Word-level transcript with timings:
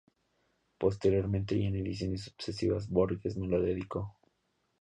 Posteriormente 0.79 1.53
y 1.55 1.67
en 1.67 1.75
ediciones 1.75 2.23
sucesivas, 2.35 2.89
Borges 2.89 3.37
me 3.37 3.47
lo 3.47 3.61
dedicó. 3.61 4.17